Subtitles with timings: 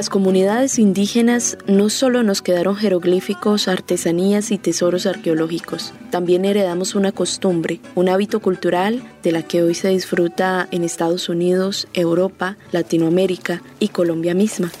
[0.00, 7.12] Las comunidades indígenas no solo nos quedaron jeroglíficos, artesanías y tesoros arqueológicos, también heredamos una
[7.12, 13.60] costumbre, un hábito cultural de la que hoy se disfruta en Estados Unidos, Europa, Latinoamérica
[13.78, 14.72] y Colombia misma.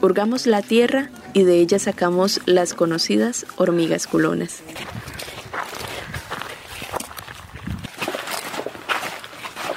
[0.00, 4.62] Hurgamos la tierra y de ella sacamos las conocidas hormigas culonas.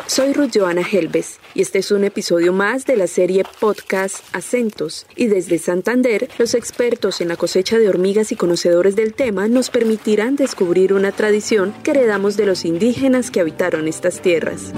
[0.10, 5.06] Soy Ruth Joana Helves y este es un episodio más de la serie podcast Acentos.
[5.16, 9.70] Y desde Santander, los expertos en la cosecha de hormigas y conocedores del tema nos
[9.70, 14.74] permitirán descubrir una tradición que heredamos de los indígenas que habitaron estas tierras.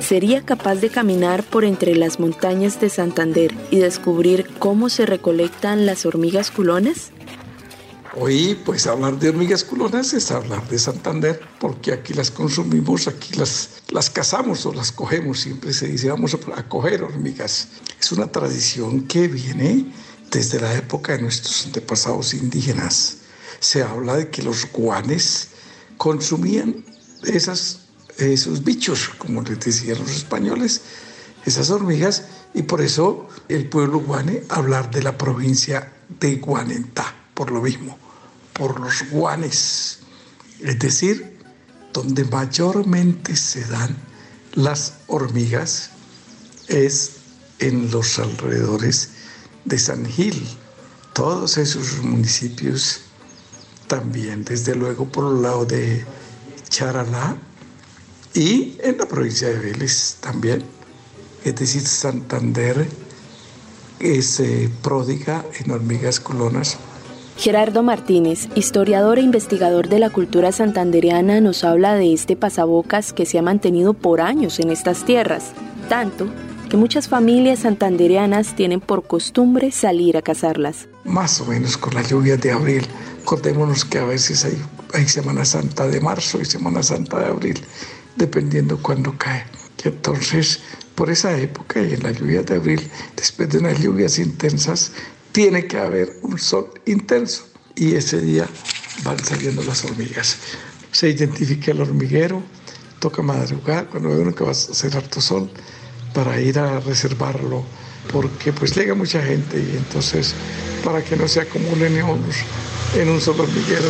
[0.00, 5.84] ¿Sería capaz de caminar por entre las montañas de Santander y descubrir cómo se recolectan
[5.84, 7.10] las hormigas culonas?
[8.14, 13.32] Hoy, pues hablar de hormigas culonas es hablar de Santander, porque aquí las consumimos, aquí
[13.38, 17.68] las, las cazamos o las cogemos, siempre se dice vamos a coger hormigas.
[17.98, 19.90] Es una tradición que viene
[20.30, 23.16] desde la época de nuestros antepasados indígenas.
[23.60, 25.48] Se habla de que los guanes
[25.96, 26.84] consumían
[27.24, 27.78] esas,
[28.18, 30.82] esos bichos, como les decían los españoles,
[31.46, 37.50] esas hormigas, y por eso el pueblo guane hablar de la provincia de Guanentá por
[37.50, 37.98] lo mismo,
[38.52, 40.00] por los guanes,
[40.60, 41.38] es decir,
[41.92, 43.96] donde mayormente se dan
[44.54, 45.90] las hormigas
[46.68, 47.12] es
[47.58, 49.10] en los alrededores
[49.64, 50.46] de San Gil,
[51.12, 53.02] todos esos municipios
[53.86, 56.04] también, desde luego por el lado de
[56.68, 57.36] Charalá
[58.34, 60.64] y en la provincia de Vélez también,
[61.44, 62.88] es decir, Santander
[64.00, 66.78] es eh, pródiga en hormigas colonas
[67.42, 73.26] Gerardo Martínez, historiador e investigador de la cultura santandereana, nos habla de este pasabocas que
[73.26, 75.50] se ha mantenido por años en estas tierras,
[75.88, 76.28] tanto
[76.70, 80.86] que muchas familias santandereanas tienen por costumbre salir a cazarlas.
[81.02, 82.86] Más o menos con la lluvia de abril.
[83.22, 84.56] Acordémonos que a veces hay,
[84.94, 87.60] hay Semana Santa de marzo y Semana Santa de abril,
[88.14, 89.44] dependiendo cuándo cae.
[89.84, 90.60] Y entonces,
[90.94, 94.92] por esa época y en la lluvia de abril, después de unas lluvias intensas,
[95.32, 97.44] tiene que haber un sol intenso
[97.74, 98.46] y ese día
[99.02, 100.36] van saliendo las hormigas.
[100.92, 102.42] Se identifica el hormiguero,
[103.00, 105.50] toca madrugar cuando uno que va a hacer harto sol
[106.14, 107.64] para ir a reservarlo
[108.12, 110.34] porque pues llega mucha gente y entonces
[110.84, 113.88] para que no se acumulen en un solo hormiguero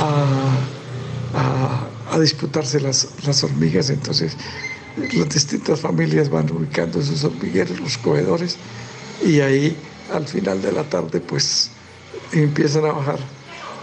[0.00, 4.36] a, a, disputarse las, las hormigas, entonces
[5.14, 8.56] las distintas familias van ubicando sus hormigueros, los comedores
[9.24, 9.76] y ahí
[10.12, 11.70] al final de la tarde pues
[12.32, 13.18] empiezan a bajar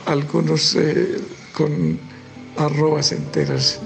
[0.06, 1.20] algunos eh,
[1.54, 2.00] con
[2.58, 3.80] arrobas enteras.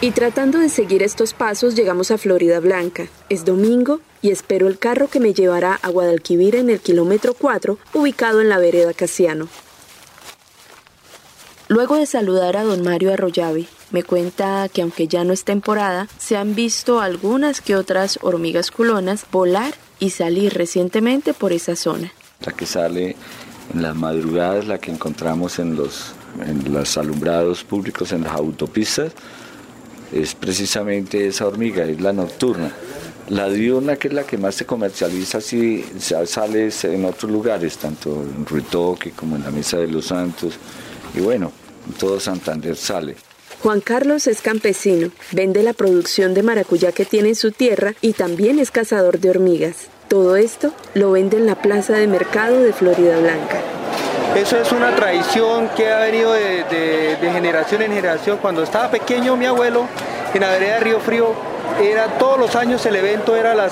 [0.00, 3.06] Y tratando de seguir estos pasos llegamos a Florida Blanca.
[3.30, 7.78] Es domingo y espero el carro que me llevará a Guadalquivir en el kilómetro 4,
[7.94, 9.48] ubicado en la vereda Casiano.
[11.74, 16.06] Luego de saludar a don Mario Arroyave, me cuenta que aunque ya no es temporada,
[16.18, 22.12] se han visto algunas que otras hormigas culonas volar y salir recientemente por esa zona.
[22.46, 23.16] La que sale
[23.74, 26.12] en las madrugadas, la que encontramos en los,
[26.46, 29.10] en los alumbrados públicos, en las autopistas,
[30.12, 32.72] es precisamente esa hormiga, es la nocturna.
[33.30, 38.22] La diurna, que es la que más se comercializa, sí sale en otros lugares, tanto
[38.22, 40.54] en Ruitoque como en la Mesa de los Santos.
[41.16, 41.52] Y bueno,
[41.98, 43.16] todo Santander sale.
[43.62, 48.12] Juan Carlos es campesino, vende la producción de maracuyá que tiene en su tierra y
[48.12, 49.88] también es cazador de hormigas.
[50.08, 53.60] Todo esto lo vende en la plaza de mercado de Florida Blanca.
[54.36, 58.38] Eso es una tradición que ha venido de, generación en generación.
[58.38, 59.86] Cuando estaba pequeño mi abuelo,
[60.34, 61.32] en la vereda de Río Frío,
[61.80, 63.68] era todos los años el evento era la,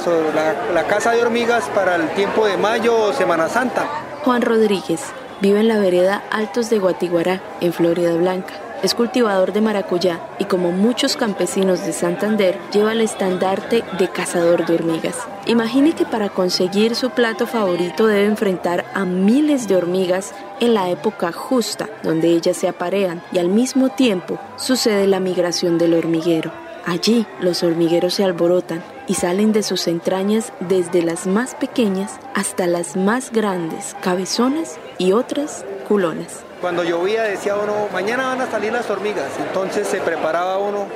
[0.72, 3.86] la casa de hormigas para el tiempo de mayo o Semana Santa.
[4.24, 5.00] Juan Rodríguez,
[5.42, 8.54] Vive en la vereda Altos de Guatiguará, en Florida Blanca.
[8.84, 14.64] Es cultivador de maracuyá y como muchos campesinos de Santander lleva el estandarte de cazador
[14.64, 15.18] de hormigas.
[15.46, 20.88] Imagine que para conseguir su plato favorito debe enfrentar a miles de hormigas en la
[20.90, 26.52] época justa donde ellas se aparean y al mismo tiempo sucede la migración del hormiguero.
[26.86, 32.66] Allí los hormigueros se alborotan y salen de sus entrañas desde las más pequeñas hasta
[32.66, 36.40] las más grandes, cabezonas y otras culonas.
[36.60, 40.86] Cuando llovía decía uno, mañana van a salir las hormigas, entonces se preparaba uno,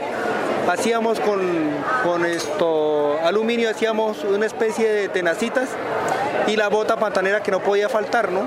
[0.71, 1.41] hacíamos con,
[2.05, 5.69] con esto aluminio, hacíamos una especie de tenacitas
[6.47, 8.43] y la bota pantanera que no podía faltar, ¿no?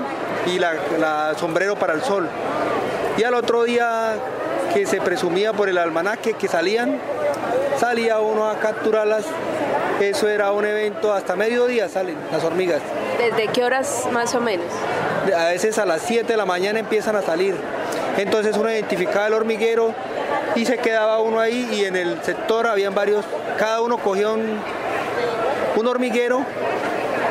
[0.46, 2.26] Y la, la sombrero para el sol.
[3.18, 4.14] Y al otro día
[4.72, 6.98] que se presumía por el almanaque que salían,
[7.78, 9.24] salía uno a capturarlas.
[10.00, 12.80] Eso era un evento, hasta mediodía salen las hormigas.
[13.18, 14.66] ¿Desde qué horas más o menos?
[15.36, 17.54] A veces a las 7 de la mañana empiezan a salir.
[18.16, 19.94] Entonces uno identificaba el hormiguero
[20.56, 23.26] y se quedaba uno ahí y en el sector habían varios,
[23.58, 24.58] cada uno cogía un,
[25.76, 26.46] un hormiguero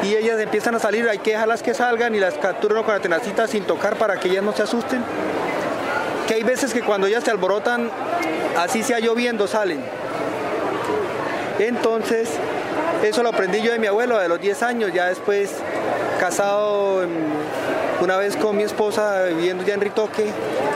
[0.04, 3.00] y ellas empiezan a salir, hay que dejarlas que salgan y las capturan con la
[3.00, 5.04] tenacita sin tocar para que ellas no se asusten.
[6.28, 7.90] Que hay veces que cuando ellas se alborotan,
[8.58, 9.84] así sea lloviendo, salen.
[11.60, 12.30] Entonces,
[13.04, 15.52] eso lo aprendí yo de mi abuelo de los 10 años, ya después
[16.20, 17.02] casado
[18.02, 20.26] una vez con mi esposa viviendo ya en Ritoque,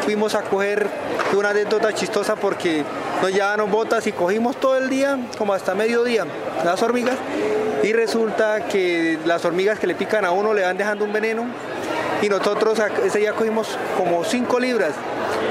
[0.04, 0.88] fuimos a coger
[1.34, 2.84] una anécdota chistosa porque
[3.22, 6.26] nos llevaban botas y cogimos todo el día, como hasta mediodía,
[6.64, 7.16] las hormigas,
[7.82, 11.46] y resulta que las hormigas que le pican a uno le van dejando un veneno,
[12.22, 14.92] y nosotros ese día cogimos como 5 libras,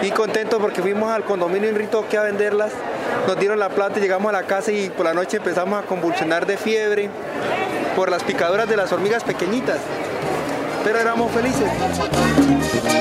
[0.03, 2.73] y contentos porque fuimos al condominio en Ritoque a venderlas,
[3.27, 5.87] nos dieron la plata y llegamos a la casa y por la noche empezamos a
[5.87, 7.11] convulsionar de fiebre
[7.95, 9.79] por las picaduras de las hormigas pequeñitas.
[10.85, 11.71] Pero éramos felices.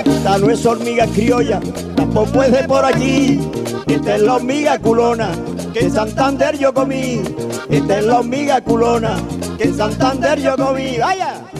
[0.05, 1.59] Esta no es hormiga criolla,
[1.95, 3.39] tampoco es de por aquí.
[3.87, 5.31] Esta es la hormiga culona,
[5.73, 7.21] que en Santander yo comí.
[7.69, 9.15] Esta es la hormiga culona,
[9.57, 10.97] que en Santander yo comí.
[10.99, 11.50] ¡Vaya!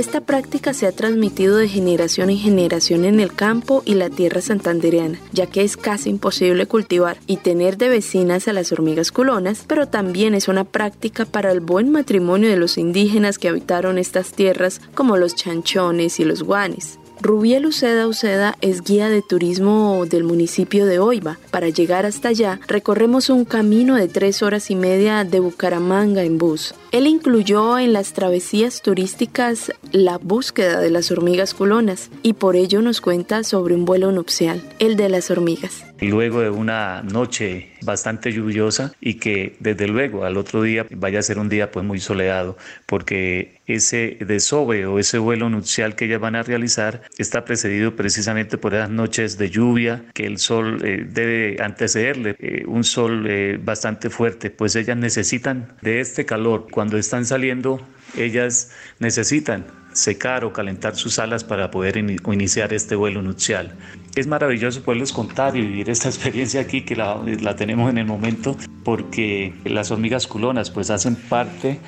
[0.00, 4.40] Esta práctica se ha transmitido de generación en generación en el campo y la tierra
[4.40, 9.66] santandereana, ya que es casi imposible cultivar y tener de vecinas a las hormigas culonas,
[9.66, 14.32] pero también es una práctica para el buen matrimonio de los indígenas que habitaron estas
[14.32, 16.99] tierras, como los chanchones y los guanes.
[17.22, 21.38] Rubiel Uceda Uceda es guía de turismo del municipio de Oiva.
[21.50, 26.38] Para llegar hasta allá, recorremos un camino de tres horas y media de Bucaramanga en
[26.38, 26.74] bus.
[26.92, 32.80] Él incluyó en las travesías turísticas la búsqueda de las hormigas culonas y por ello
[32.80, 35.89] nos cuenta sobre un vuelo nupcial, el de las hormigas.
[36.00, 41.22] Luego de una noche bastante lluviosa y que desde luego al otro día vaya a
[41.22, 42.56] ser un día pues muy soleado
[42.86, 48.58] porque ese desove o ese vuelo nupcial que ellas van a realizar está precedido precisamente
[48.58, 53.58] por esas noches de lluvia que el sol eh, debe antecederle, eh, un sol eh,
[53.62, 57.86] bastante fuerte, pues ellas necesitan de este calor cuando están saliendo,
[58.16, 63.74] ellas necesitan secar o calentar sus alas para poder iniciar este vuelo nupcial.
[64.14, 68.06] Es maravilloso poderles contar y vivir esta experiencia aquí que la, la tenemos en el
[68.06, 71.80] momento porque las hormigas culonas pues hacen parte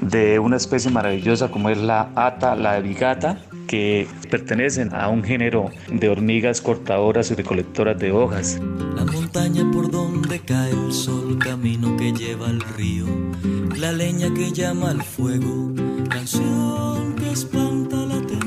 [0.00, 5.70] de una especie maravillosa como es la ata, la bigata, que pertenecen a un género
[5.88, 8.58] de hormigas cortadoras y recolectoras de hojas.
[8.96, 13.06] La montaña por donde cae el sol, camino que lleva al río,
[13.76, 15.72] la leña que llama al fuego,
[16.08, 18.37] canción que espanta la tempestad.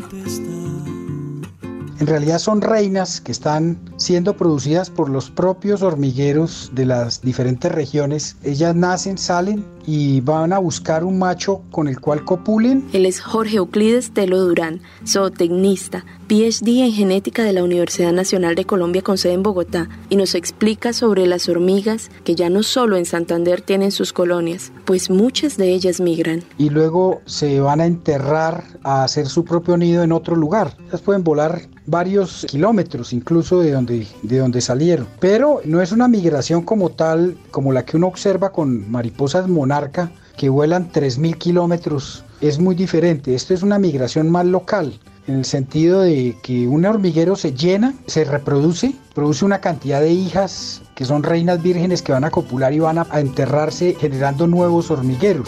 [2.01, 7.71] En realidad son reinas que están siendo producidas por los propios hormigueros de las diferentes
[7.71, 8.37] regiones.
[8.41, 12.87] Ellas nacen, salen y van a buscar un macho con el cual copulen.
[12.93, 18.65] Él es Jorge Euclides Telo Durán, zootecnista, PhD en genética de la Universidad Nacional de
[18.65, 22.97] Colombia con sede en Bogotá, y nos explica sobre las hormigas que ya no solo
[22.97, 26.43] en Santander tienen sus colonias, pues muchas de ellas migran.
[26.57, 30.77] Y luego se van a enterrar a hacer su propio nido en otro lugar.
[30.87, 35.07] Ellas pueden volar varios kilómetros incluso de donde, de donde salieron.
[35.19, 40.11] Pero no es una migración como tal, como la que uno observa con mariposas monarca
[40.35, 42.25] que vuelan 3.000 kilómetros.
[42.41, 43.35] Es muy diferente.
[43.35, 44.99] Esto es una migración más local
[45.31, 50.11] en el sentido de que un hormiguero se llena, se reproduce, produce una cantidad de
[50.11, 54.91] hijas que son reinas vírgenes que van a copular y van a, enterrarse generando nuevos
[54.91, 55.47] hormigueros.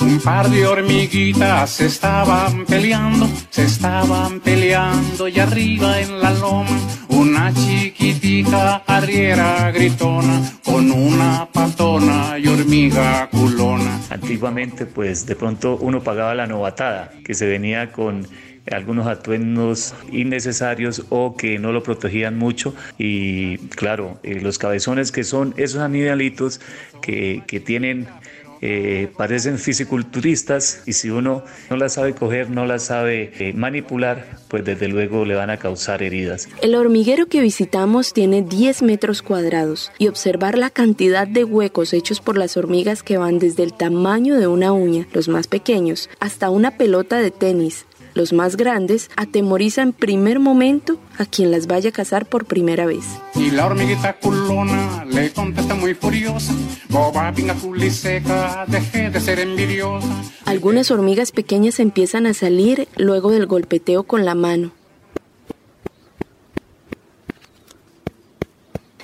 [0.00, 6.78] Un par de hormiguitas se estaban peleando, se estaban peleando y arriba en la loma
[7.08, 14.00] una chiquitica arriera gritona con una patona y hormiga culona.
[14.10, 18.26] Antiguamente pues de pronto uno pagaba la novatada que se venía con
[18.70, 25.24] algunos atuendos innecesarios o que no lo protegían mucho y claro, eh, los cabezones que
[25.24, 26.60] son esos animalitos
[27.00, 28.08] que, que tienen
[28.66, 34.38] eh, parecen fisiculturistas y si uno no las sabe coger, no las sabe eh, manipular,
[34.48, 36.48] pues desde luego le van a causar heridas.
[36.62, 42.22] El hormiguero que visitamos tiene 10 metros cuadrados y observar la cantidad de huecos hechos
[42.22, 46.48] por las hormigas que van desde el tamaño de una uña, los más pequeños, hasta
[46.48, 51.90] una pelota de tenis, los más grandes, atemoriza en primer momento a quien las vaya
[51.90, 53.04] a cazar por primera vez.
[53.34, 56.54] Y la hormiguita culona le contesta muy furiosa,
[56.88, 57.54] boba pinga
[58.68, 60.08] deje de ser envidiosa.
[60.44, 64.72] Algunas hormigas pequeñas empiezan a salir luego del golpeteo con la mano.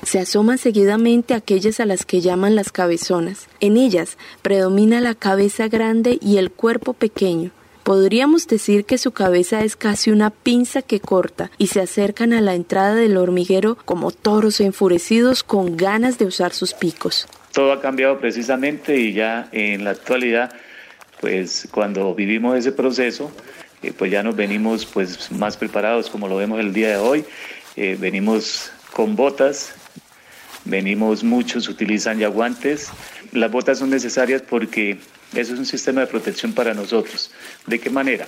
[0.03, 3.47] Se asoman seguidamente aquellas a las que llaman las cabezonas.
[3.61, 7.53] En ellas predomina la cabeza grande y el cuerpo pequeño.
[7.91, 12.41] Podríamos decir que su cabeza es casi una pinza que corta y se acercan a
[12.41, 17.27] la entrada del hormiguero como toros enfurecidos con ganas de usar sus picos.
[17.53, 20.55] Todo ha cambiado precisamente y ya en la actualidad,
[21.21, 23.33] pues cuando vivimos ese proceso,
[23.83, 27.25] eh, pues ya nos venimos pues más preparados como lo vemos el día de hoy.
[27.75, 29.73] Eh, venimos con botas,
[30.65, 32.93] venimos muchos utilizan ya guantes.
[33.33, 35.01] Las botas son necesarias porque
[35.35, 37.31] eso es un sistema de protección para nosotros.
[37.67, 38.27] ¿De qué manera?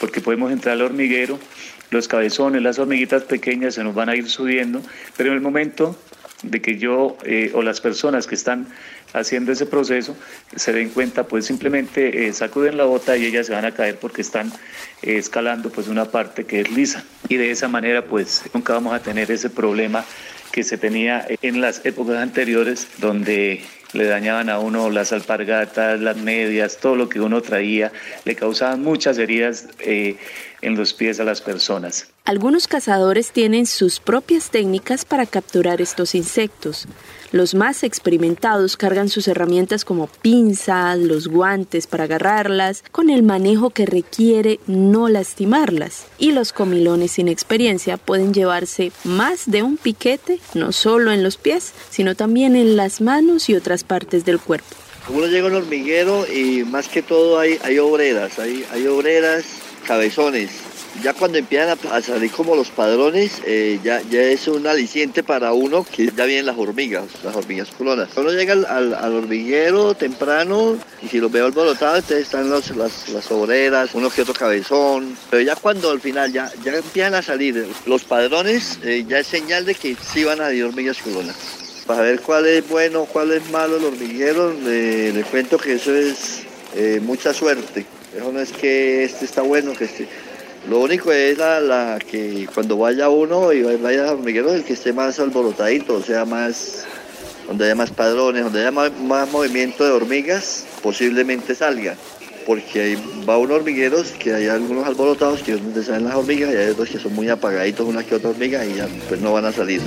[0.00, 1.38] Porque podemos entrar al hormiguero,
[1.90, 4.82] los cabezones, las hormiguitas pequeñas se nos van a ir subiendo,
[5.16, 5.96] pero en el momento
[6.42, 8.66] de que yo eh, o las personas que están
[9.12, 10.16] haciendo ese proceso
[10.56, 13.96] se den cuenta, pues simplemente eh, sacuden la bota y ellas se van a caer
[13.98, 14.52] porque están
[15.02, 17.04] eh, escalando pues una parte que es lisa.
[17.28, 20.04] Y de esa manera pues nunca vamos a tener ese problema
[20.52, 23.62] que se tenía en las épocas anteriores donde
[23.94, 27.92] le dañaban a uno las alpargatas, las medias, todo lo que uno traía,
[28.24, 30.16] le causaban muchas heridas eh,
[30.60, 32.08] en los pies a las personas.
[32.24, 36.86] Algunos cazadores tienen sus propias técnicas para capturar estos insectos.
[37.34, 43.70] Los más experimentados cargan sus herramientas como pinzas, los guantes para agarrarlas, con el manejo
[43.70, 46.06] que requiere no lastimarlas.
[46.16, 51.36] Y los comilones sin experiencia pueden llevarse más de un piquete, no solo en los
[51.36, 54.76] pies, sino también en las manos y otras partes del cuerpo.
[55.08, 59.44] Uno llega a un hormiguero y más que todo hay, hay obreras, hay obreras,
[59.84, 60.52] cabezones,
[61.02, 65.52] ya cuando empiezan a, salir como los padrones, eh, ya, ya es un aliciente para
[65.52, 68.10] uno que ya vienen las hormigas, las hormigas culonas.
[68.16, 73.90] Uno llega al, hormiguero temprano y si los veo alborotados, entonces están las, las, obreras,
[73.94, 75.16] uno que otro cabezón.
[75.30, 79.26] Pero ya cuando al final ya, ya empiezan a salir los padrones, eh, ya es
[79.26, 81.36] señal de que sí van a ir hormigas culonas.
[81.86, 86.42] Para ver cuál es bueno, cuál es malo el hormiguero, le, cuento que eso es
[86.74, 87.84] eh, mucha suerte.
[88.16, 90.08] Eso no es que este está bueno, que este
[90.68, 94.92] lo único es la, que cuando vaya uno y vaya a hormiguero, el que esté
[94.92, 96.86] más alborotadito, o sea, más
[97.46, 98.90] donde haya más padrones, donde haya más,
[99.30, 101.94] movimiento de hormigas, posiblemente salga.
[102.46, 106.68] Porque va unos hormigueros que hay algunos alborotados que donde salen las hormigas y hay
[106.70, 109.52] otros que son muy apagaditos, una que otra hormiga y ya pues no van a
[109.52, 109.80] salir.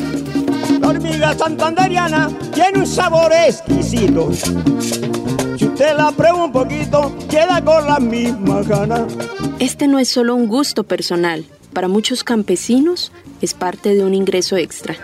[0.82, 4.32] La hormiga santanderiana tiene un sabor exquisito.
[5.68, 9.06] Usted la prueba un poquito, queda con la misma gana.
[9.60, 14.56] Este no es solo un gusto personal, para muchos campesinos es parte de un ingreso
[14.58, 14.96] extra.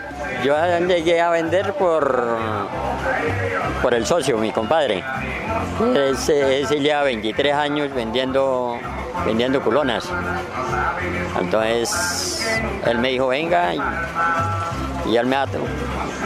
[0.44, 0.56] Yo
[0.86, 2.38] llegué a vender por,
[3.82, 5.04] por el socio, mi compadre.
[5.94, 8.78] Ese, lleva 23 años vendiendo,
[9.24, 10.08] vendiendo culonas.
[11.40, 12.46] Entonces
[12.86, 13.74] él me dijo, venga,
[15.06, 15.36] y, él me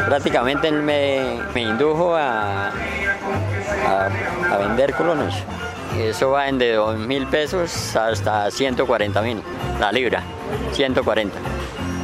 [0.06, 2.70] prácticamente él me, indujo a,
[3.86, 5.34] a vender culonas.
[5.96, 9.42] Eso va en de 2 mil pesos hasta 140 mil,
[9.80, 10.22] la libra,
[10.72, 11.36] 140.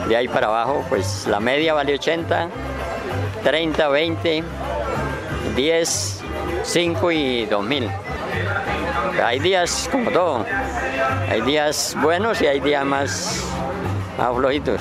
[0.08, 2.48] De ahí para abajo, pues la media vale 80,
[3.44, 4.44] 30, 20,
[5.54, 6.20] 10,
[6.64, 7.90] 5 y 2 mil.
[9.24, 10.44] Hay días como todo,
[11.30, 13.44] hay días buenos y hay días más,
[14.18, 14.80] más flojitos.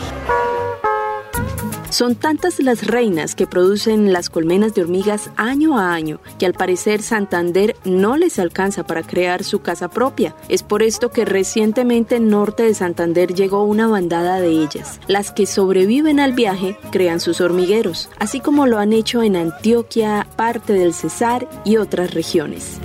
[1.93, 6.53] Son tantas las reinas que producen las colmenas de hormigas año a año que al
[6.53, 10.35] parecer Santander no les alcanza para crear su casa propia.
[10.50, 15.00] Es por esto que recientemente en norte de Santander llegó una bandada de ellas.
[15.05, 20.25] Las que sobreviven al viaje crean sus hormigueros, así como lo han hecho en Antioquia,
[20.35, 22.79] parte del Cesar y otras regiones.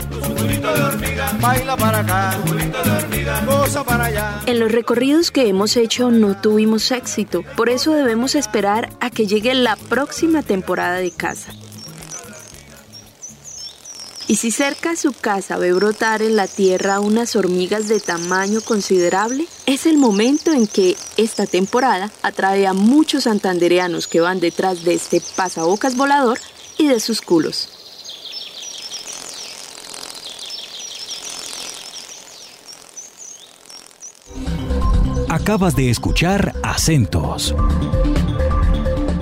[4.46, 9.26] En los recorridos que hemos hecho no tuvimos éxito, por eso debemos esperar a que
[9.26, 11.52] llegue la próxima temporada de caza.
[14.26, 18.60] Y si cerca a su casa ve brotar en la tierra unas hormigas de tamaño
[18.60, 24.84] considerable, Es el momento en que esta temporada atrae a muchos santandereanos que van detrás
[24.84, 26.38] de este pasabocas volador
[26.78, 27.68] y de sus culos.
[35.28, 37.54] Acabas de escuchar Acentos,